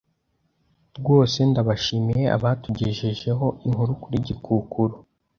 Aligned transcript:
Rwose 0.97 1.37
ndabashimiye 1.51 2.23
abatugejejeho 2.35 3.45
inkuru 3.65 3.91
kuri 4.01 4.17
gikukuru 4.27 4.95